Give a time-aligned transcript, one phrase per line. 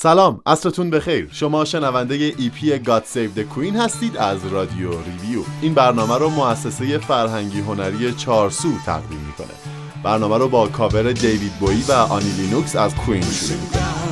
[0.00, 1.28] سلام عصرتون بخیر.
[1.32, 5.42] شما شنونده EP God Save the Queen هستید از رادیو Review.
[5.62, 9.56] این برنامه رو مؤسسه فرهنگی هنری چارسو تقدیم می‌کنه.
[10.04, 14.07] برنامه رو با کاور دیوید بویی و آنی لنوکس از کوین شروع می‌کنه.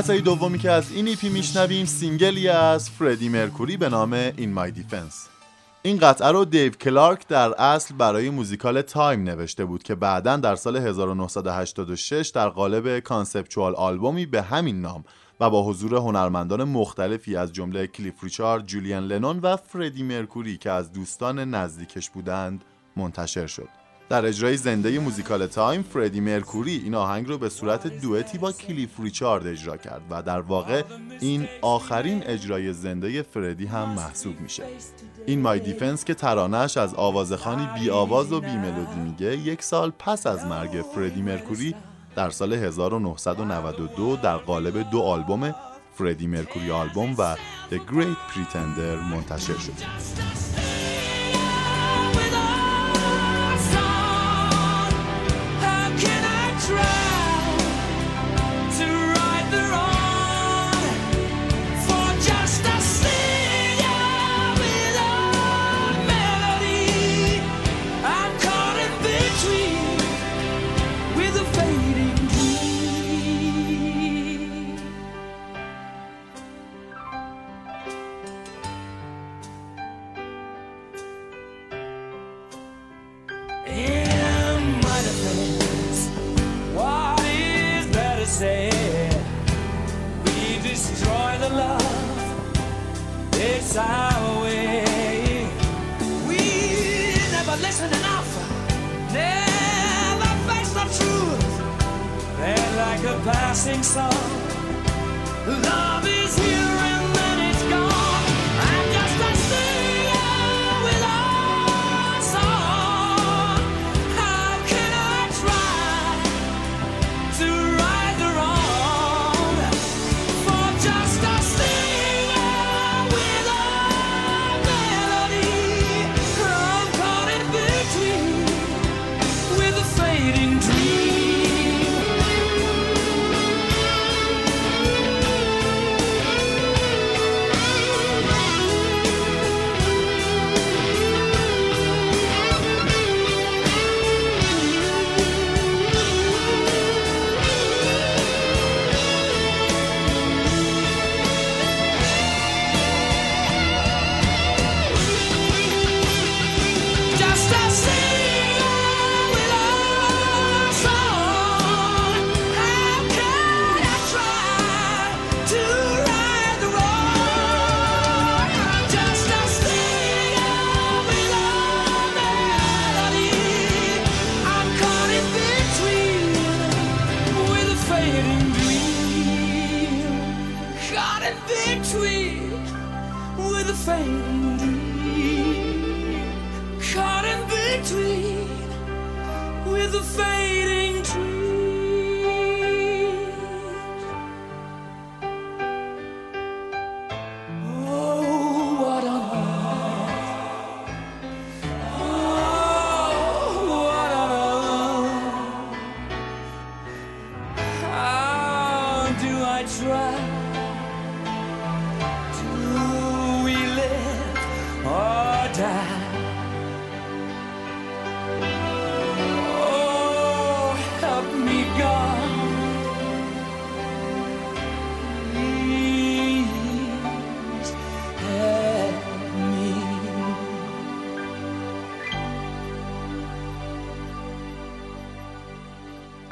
[0.00, 4.52] قطعه دومی که از این EP میشنویم single ی از فردی مرکوری به نام In
[4.52, 5.28] My Defence
[5.82, 10.56] این قطعه رو دیو کلارک در اصل برای موزیکال Time نوشته بود که بعدا در
[10.56, 15.04] سال 1986 در قالب conceptual album ی به همین نام
[15.40, 20.70] و با حضور هنرمندان مختلفی از جمله کلیف ریچارد، جولیان لنون و فردی مرکوری که
[20.70, 22.64] از دوستان نزدیکش بودند
[22.96, 23.79] منتشر شد.
[24.10, 29.00] در اجرای زنده موزیکال Time فردی مرکوری این آهنگ رو به صورت دوئتی با کلیف
[29.00, 30.82] ریچارد اجرا کرد و در واقع
[31.20, 34.64] این آخرین اجرای زنده فردی هم محسوب میشه.
[35.26, 39.92] In My Defence که ترانش از آوازخانی بی آواز و بی ملودی میگه یک سال
[39.98, 41.74] پس از مرگ فردی مرکوری
[42.16, 45.54] در سال 1992 در قالب دو آلبوم
[45.94, 47.36] Freddie Mercury Album و
[47.70, 50.69] The Great Pretender منتشر شد.
[97.80, 99.12] Listen enough.
[99.12, 102.36] Never face the truth.
[102.38, 104.12] They're like a passing song.
[105.46, 106.06] Love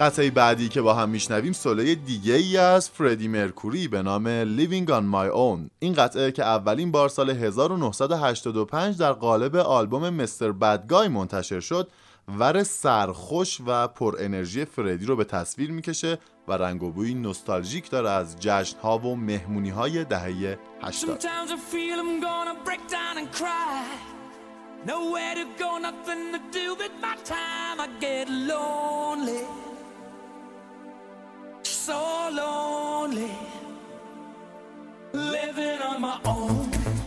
[0.00, 4.88] قطعه بعدی که با هم میشنویم سوله دیگه ای از فردی مرکوری به نام Living
[4.88, 11.08] on My Own این قطعه که اولین بار سال 1985 در قالب آلبوم مستر بدگای
[11.08, 11.88] منتشر شد
[12.38, 16.18] ور سرخوش و پر انرژی فردی رو به تصویر می‌کشه
[16.48, 21.50] و رنگ و بوی نوستالژیک داره از جشن ها و مهمونی های دهه 80 Sometimes
[21.50, 24.18] I feel I'm gonna break down and cry.
[24.86, 27.80] Nowhere to go, nothing to do with my time.
[27.80, 29.42] I get lonely,
[31.88, 33.30] so lonely,
[35.14, 36.97] living on my own.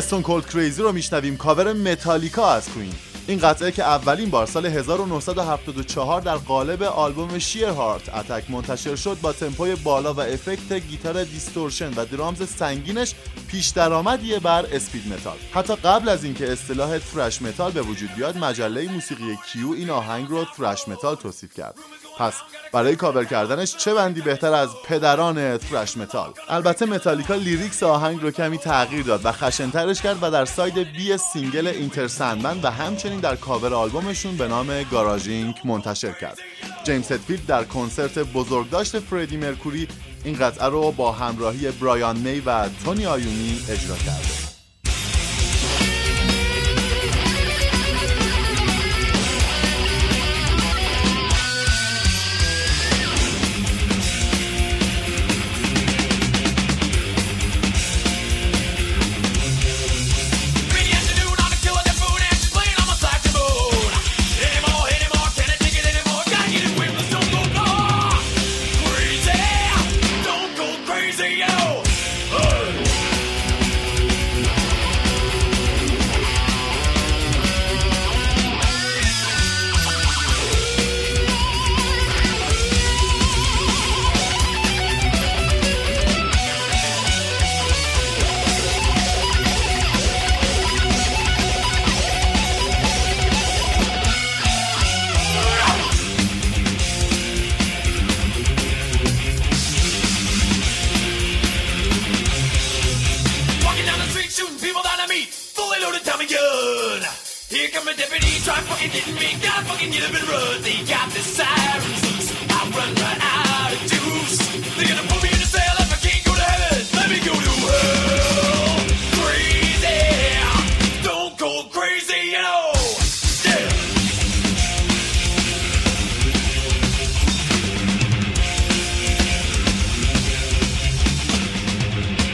[0.00, 1.36] Stone Cold Crazy رو میشنویم.
[1.36, 2.92] کاور متالیکا از کوین.
[3.26, 9.18] این قطعه که اولین بار سال 1974 در قالب آلبوم Sheer Heart Attack منتشر شد
[9.22, 13.14] با تمپوی بالا و افکت گیتار distortion و drums سنگینش
[13.48, 18.38] پیش درآمدیه بر speed metal حتی قبل از اینکه اصطلاح thrash metal به وجود بیاد
[18.38, 21.74] مجله موسیقی Q این آهنگ رو thrash metal توصیف کرد.
[22.20, 22.34] پس
[22.72, 28.22] برای کاور کردنش چه band ی بهتر از پدران thrash metal؟ البته متالیکا lyrics آهنگ
[28.22, 32.70] رو کمی تغییر داد و خشنترش کرد و در side B single Enter Sandman و
[32.70, 36.38] همچنین در cover album شون به نام Garage Inc منتشر کرد.
[36.84, 39.88] جیمز هتفیلد در کنسرت بزرگداشت فردی مرکوری
[40.24, 44.49] این قطعه رو با همراهی برایان می و تونی آیونی اجرا کرده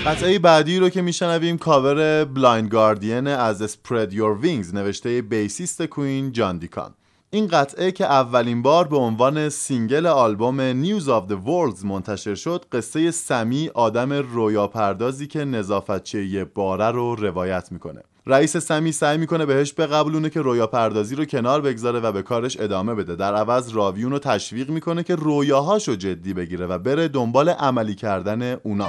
[0.06, 6.32] قطعه بعدی رو که میشنویم کاور بلایند گاردین از Spread Your Wings نوشته bassist کوین
[6.32, 6.94] جان دیکن
[7.30, 12.64] این قطعه که اولین بار به عنوان single آلبوم News of the World منتشر شد
[12.72, 18.02] قصه سمی آدم رویاپردازی که نظافتچی یه باره رو روایت می‌کنه.
[18.26, 22.60] رئیس سمی سعی می‌کنه بهش بقبولونه که رویا پردازی رو کنار بگذاره و به کارش
[22.60, 23.16] ادامه بده.
[23.16, 27.94] در عوض راوی اون رو تشویق می‌کنه که رویاهاشو جدی بگیره و بره دنبال عملی
[27.94, 28.88] کردن اونا.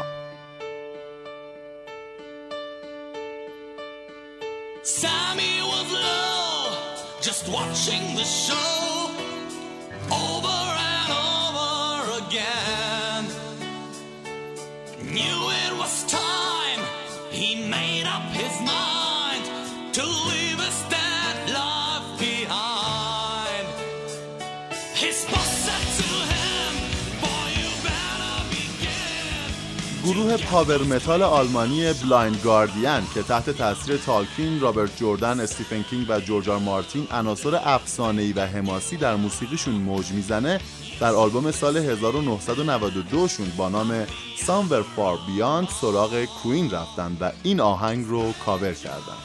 [4.88, 8.77] Sammy was low, just watching the show
[30.08, 36.20] گروه power metal آلمانی بلایند گاردین که تحت تاثیر تالکین، رابرت جردن، استیفن کینگ و
[36.20, 40.60] جورج آر مارتین عناصر افسانه‌ای و حماسی در موسیقیشون موج می‌زنه
[41.00, 44.06] در آلبوم سال 1992 شون با نام
[44.46, 49.18] Somewhere Far Beyond سراغ کوین رفتن و این آهنگ رو کاور کردن.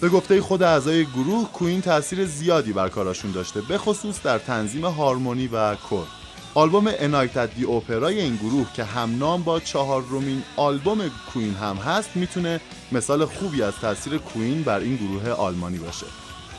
[0.00, 4.84] به گفته خود اعضای گروه کوین تاثیر زیادی بر کاراشون داشته به خصوص در تنظیم
[4.84, 6.17] هارمونی و کر
[6.54, 12.60] آلبوم انایتد دی اوپرای این گروه که همنام با چهارمین آلبوم کوین هم هست می‌تونه
[12.92, 16.06] مثال خوبی از تاثیر کوین بر این گروه آلمانی باشه.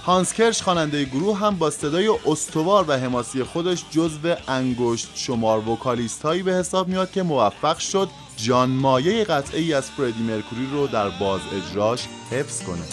[0.05, 6.22] هانس کرش خواننده گروه هم با صدای استوار و حماسی خودش جزو انگشت شمار وکالیست
[6.22, 10.88] هایی به حساب میاد که موفق شد جان مایه قطعه ای از فردی مرکوری رو
[10.88, 12.86] در باز اجراش حفظ کنه.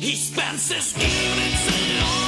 [0.00, 2.25] He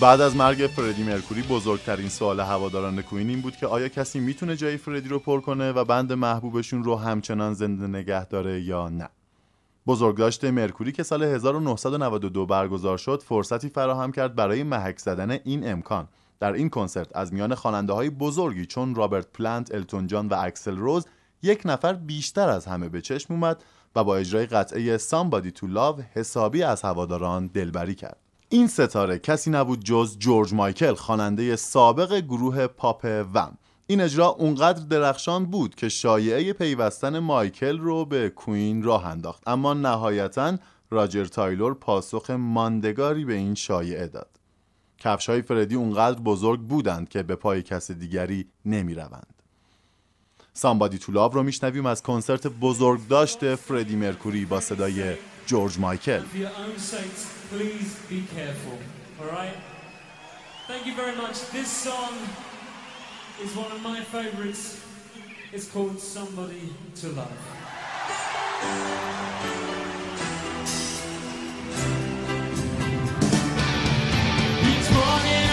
[0.00, 4.56] بعد از مرگ فردی مرکوری بزرگترین سوال هواداران کوین این بود که آیا کسی می‌تونه
[4.56, 9.08] جای فردی رو پر کنه و band محبوبشون رو همچنان زنده نگه داره یا نه؟
[9.86, 16.08] بزرگداشت مرکوری که سال 1992 برگزار شد فرصتی فراهم کرد برای محک زدن این امکان.
[16.40, 20.76] در این کنسرت از میان خواننده های بزرگی چون رابرت پلنت، التون جان و اکسل
[20.76, 21.06] روز
[21.42, 23.64] یک نفر بیشتر از همه به چشم اومد
[23.96, 28.27] و با اجرای قطعه Somebody to Love حسابی از هواداران دلبری کرد.
[28.50, 33.58] این ستاره کسی نبود جز جورج مایکل خواننده سابق گروه پاپ وم.
[33.86, 39.48] این اجرا اونقدر درخشان بود که شایعه پیوستن مایکل رو به کوین راه انداخت.
[39.48, 40.56] اما نهایتا
[40.90, 44.30] راجر تایلور پاسخ ماندگاری به این شایعه داد.
[44.98, 49.42] کفش های فردی اونقدر بزرگ بودند که به پای کس دیگری نمی روند.
[50.52, 55.14] Somebody to Love رو میشنویم از کنسرت بزرگداشت فردی مرکوری با صدای
[55.48, 56.20] George Michael.
[56.24, 58.78] For your own sakes, please be careful,
[59.18, 59.56] all right?
[60.66, 61.48] Thank you very much.
[61.48, 62.12] This song
[63.42, 64.84] is one of my favorites.
[65.50, 67.32] It's called Somebody to Love.
[74.92, 75.47] morning.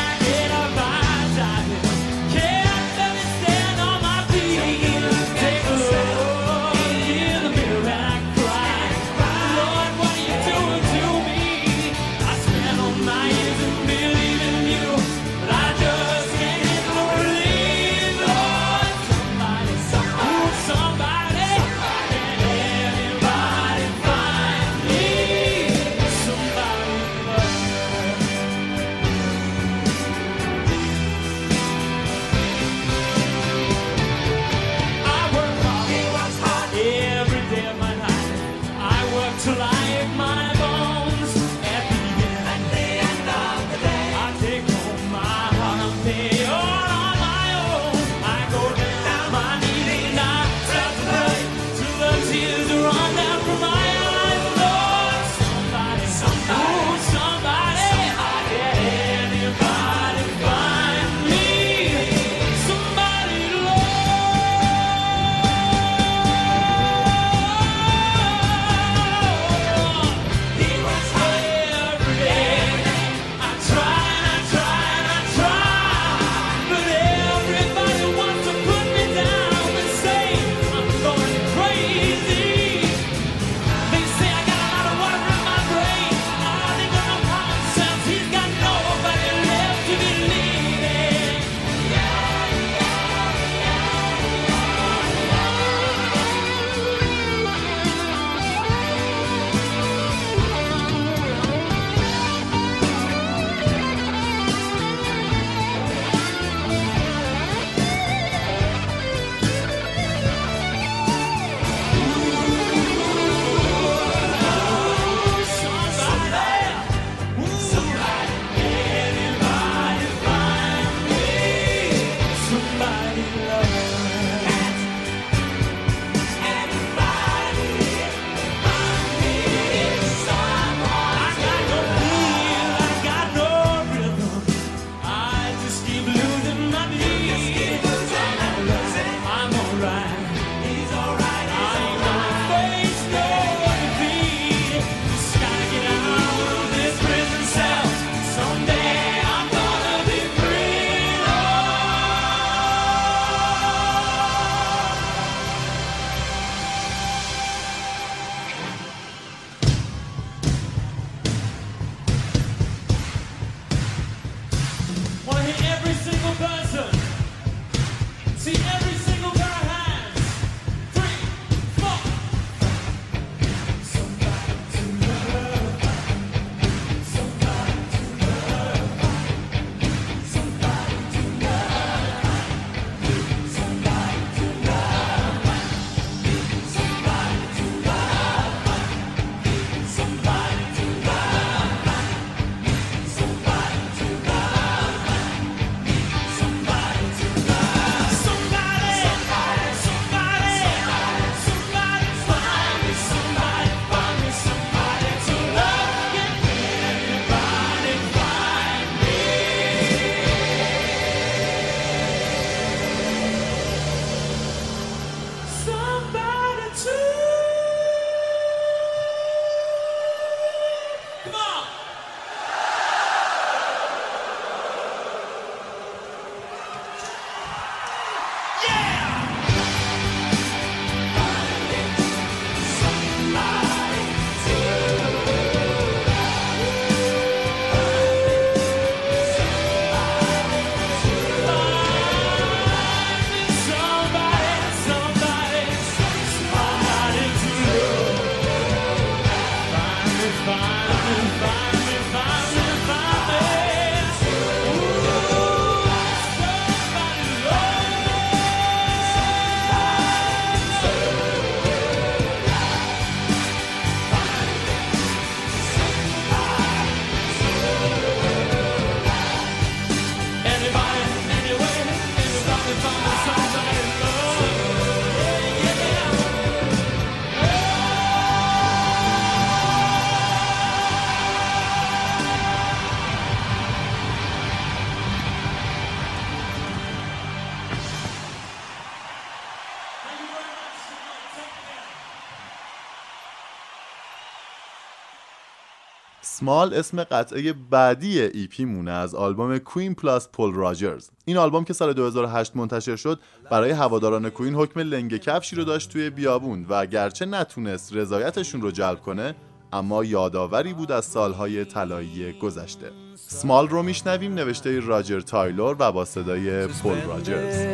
[296.46, 301.74] سمال اسم قطعه بعدی EP مونه از آلبوم کوین plus پول راجرز این آلبوم که
[301.74, 303.20] سال 2008 منتشر شد
[303.52, 308.72] برای هواداران کوین حکم لنگ کفشی رو داشت توی بیابون و گرچه نتونست رضایتشون رو
[308.72, 309.36] جلب کنه
[309.74, 312.92] اما یادآوری بود از سالهای طلایی گذشته.
[313.16, 317.66] سمال رو میشنویم نوشته راجر تایلور و با صدای پول راجرز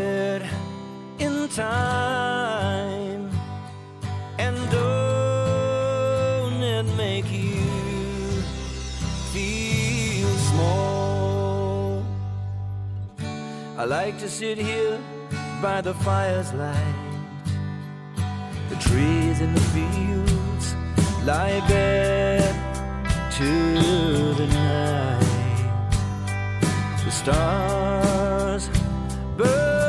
[13.81, 14.99] I like to sit here
[15.59, 17.01] by the fire's light
[18.69, 20.75] the trees in the fields
[21.25, 22.53] lie bare
[23.31, 25.21] to the night.
[27.03, 28.69] The stars
[29.35, 29.80] burn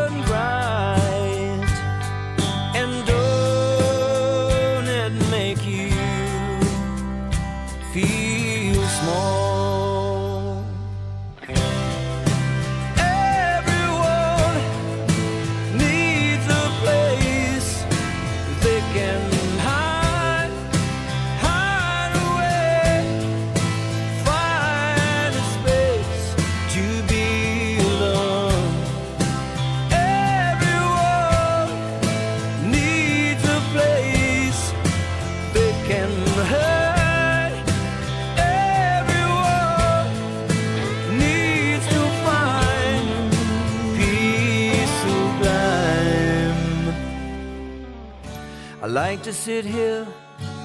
[49.33, 50.07] to sit here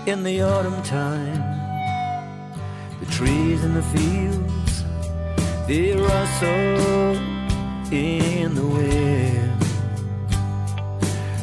[0.08, 1.42] in the autumn time.
[3.00, 4.84] The trees in the fields
[5.68, 7.16] they rustle
[7.94, 9.62] in the wind.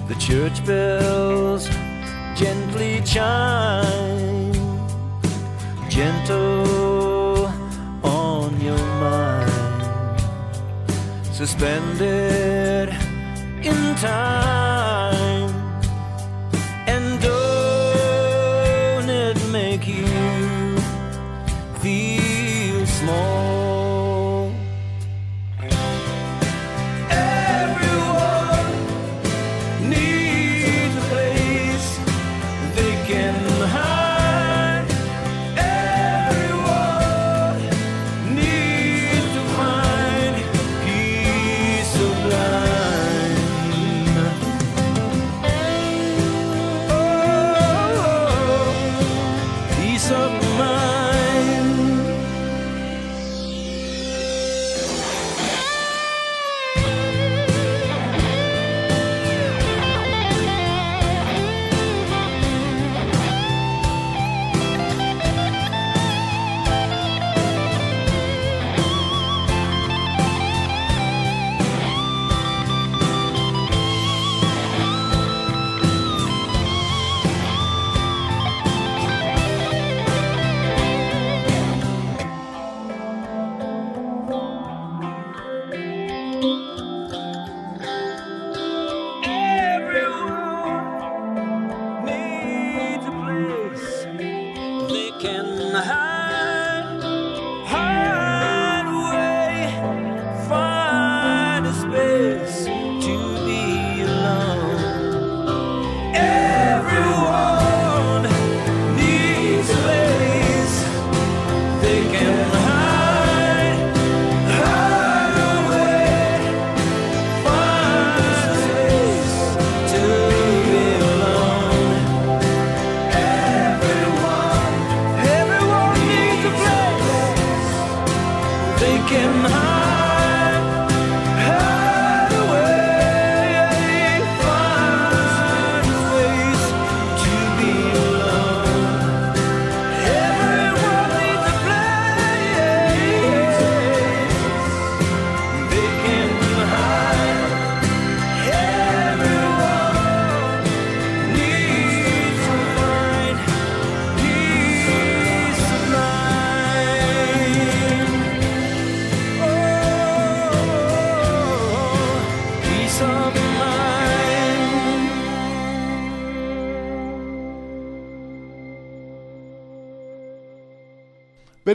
[0.09, 1.67] The church bells
[2.37, 4.53] gently chime
[5.89, 7.47] gentle
[8.03, 10.21] on your mind.
[11.33, 12.91] Suspended
[13.63, 14.64] in time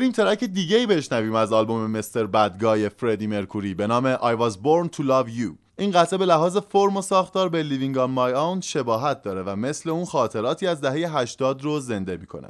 [0.09, 4.53] بریم ترک دیگه ای بشنویم از آلبوم مستر بدگای فردی مرکوری به نام I was
[4.53, 5.55] born to love you.
[5.77, 9.55] این قطعه به لحاظ فرم و ساختار به Living on My Own شباهت داره و
[9.55, 12.49] مثل اون خاطراتی از دهه 80 رو زنده می‌کنه.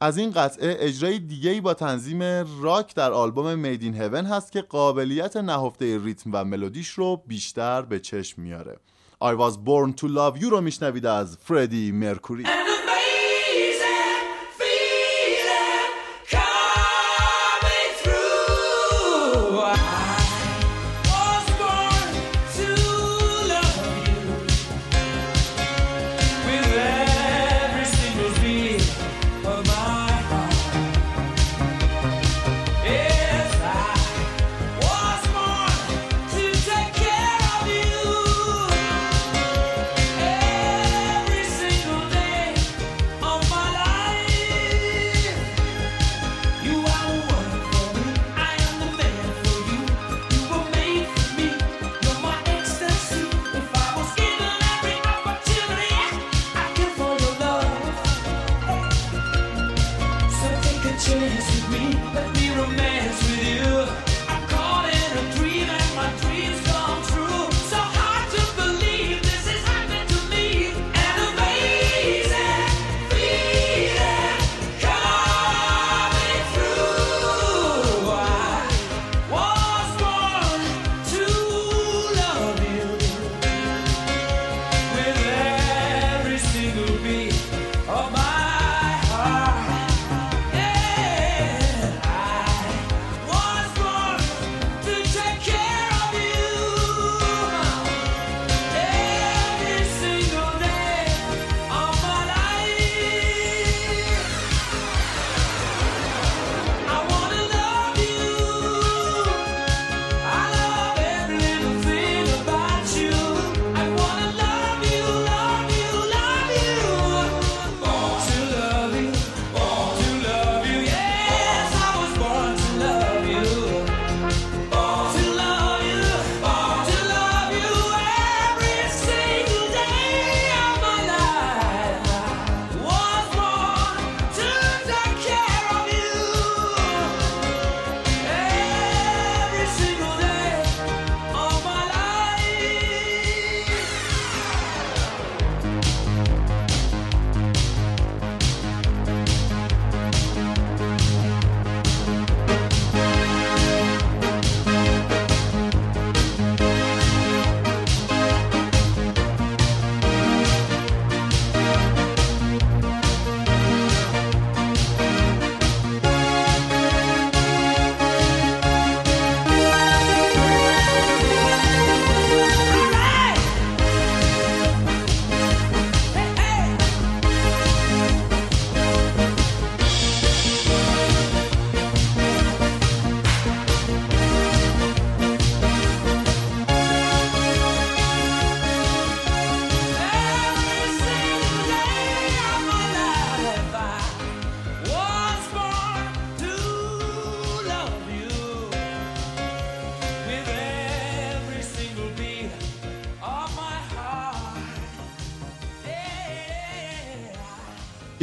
[0.00, 2.22] از این قطعه اجرای دیگه‌ای با تنظیم
[2.62, 8.00] راک در آلبوم میدین هون هست که قابلیت نهفته ریتم و ملودیش رو بیشتر به
[8.00, 8.76] چشم میاره.
[9.24, 12.44] I was born to love you رو میشنوید از فردی مرکوری.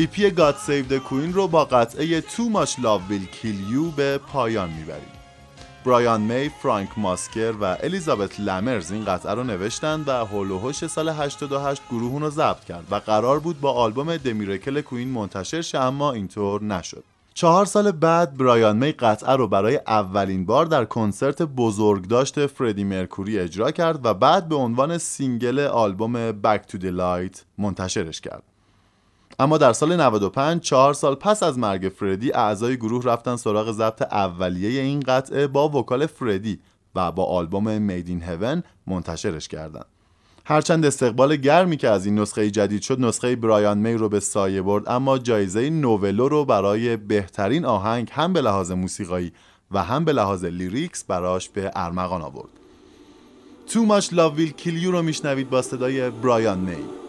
[0.05, 4.17] EP God Save the Queen رو با قطعه Too Much Love Will Kill You به
[4.17, 5.11] پایان می‌بریم.
[5.85, 10.87] برایان می، فرانک ماسکر و الیزابت لمرز این قطعه رو نوشتند و حول و حوش
[10.87, 15.07] سال 88 گروه اون رو ضبط کرد و قرار بود با آلبوم The Miracle کوین
[15.07, 17.03] منتشر شه اما اینطور نشد.
[17.33, 23.39] چهار سال بعد برایان می قطعه رو برای اولین بار در کنسرت بزرگداشت فردی مرکوری
[23.39, 28.54] اجرا کرد و بعد به عنوان single آلبوم Back to the Light منتشرش کرد.
[29.39, 34.01] اما در سال 95 چهار سال پس از مرگ فردی اعضای گروه رفتن سراغ ضبط
[34.01, 36.59] اولیه این قطعه با vocal فردی
[36.95, 39.85] و با آلبوم Made in Heaven منتشرش کردند.
[40.45, 44.61] هرچند استقبال گرمی که از این نسخه جدید شد نسخه برایان می رو به سایه
[44.61, 49.31] برد اما جایزه نوولو رو برای بهترین آهنگ هم به لحاظ موسیقایی
[49.71, 52.49] و هم به لحاظ lyrics براش به ارمغان آورد
[53.67, 57.04] Too Much Love Will Kill You رو میشنوید با صدای برایان می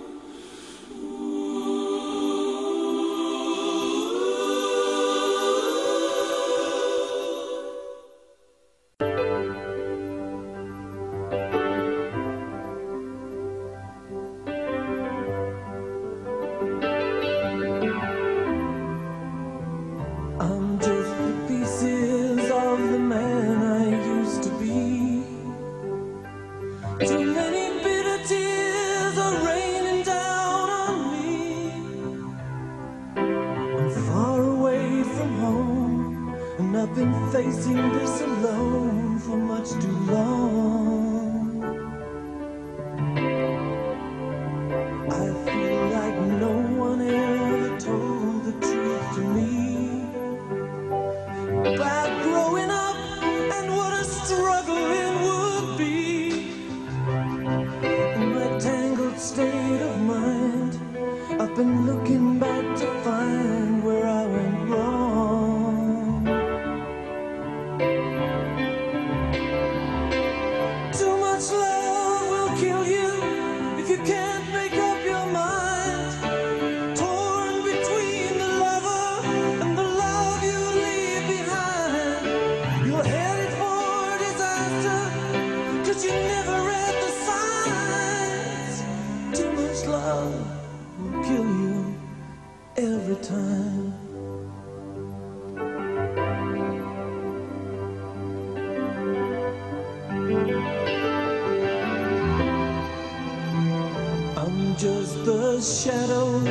[36.87, 40.36] I've been facing this alone for much too long.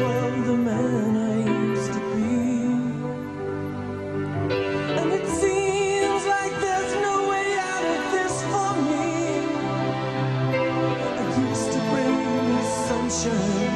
[0.06, 1.36] of the man I
[1.70, 2.32] used to be.
[5.00, 9.10] And it seems like there's no way out of this for me.
[11.22, 12.18] I used to bring
[12.50, 13.75] you sunshine.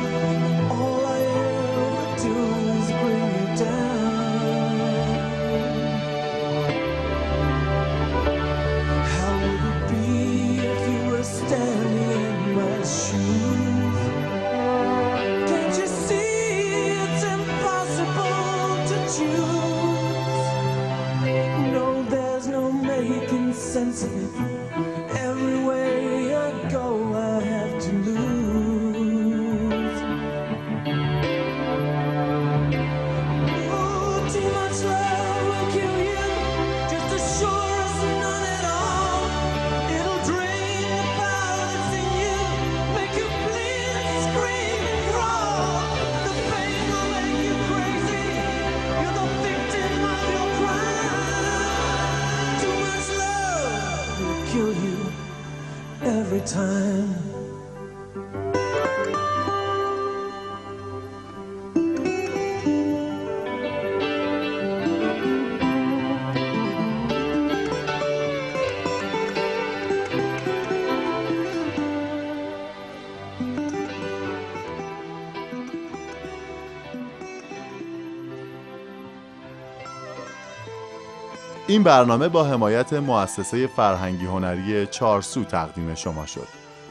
[81.70, 86.47] این برنامه با حمایت مؤسسه فرهنگی هنری چارسو تقدیم شما شد.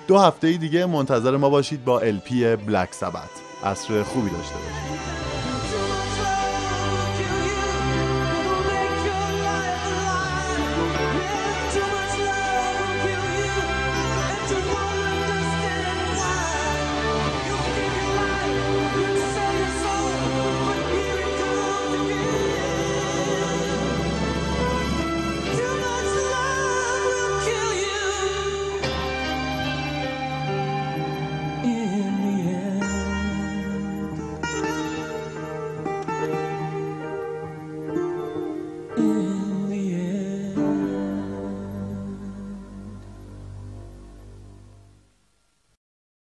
[0.07, 3.31] دو هفته دیگه منتظر ما باشید با الپی بلک سبت.
[3.65, 5.28] عصر خوبی داشته باشید.